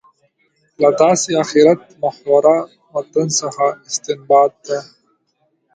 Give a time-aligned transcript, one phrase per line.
[0.81, 2.57] له داسې آخرت محوره
[2.93, 4.79] متن څخه استنباط ده.